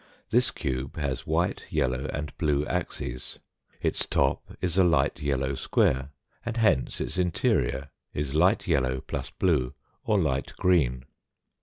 This 0.31 0.49
cube 0.49 0.97
has 0.97 1.27
white, 1.27 1.67
yellow, 1.69 2.07
and 2.11 2.35
blue 2.39 2.65
axes. 2.65 3.37
Its 3.83 4.03
top 4.07 4.41
is 4.59 4.75
a 4.75 4.83
light 4.83 5.21
yellow 5.21 5.53
square, 5.53 6.09
and 6.43 6.57
hence 6.57 6.99
its 6.99 7.19
interior 7.19 7.91
is 8.11 8.33
light 8.33 8.67
yellow 8.67 9.03
+ 9.21 9.37
blue 9.39 9.75
or 10.03 10.17
light 10.19 10.53
green. 10.57 11.05